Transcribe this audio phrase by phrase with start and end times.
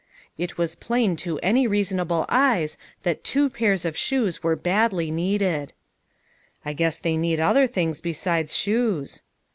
[0.35, 5.73] It was plain to any reasonable eyes that two pairs of shoes were badly needed."
[6.65, 9.21] I guess they need other things besides shoes."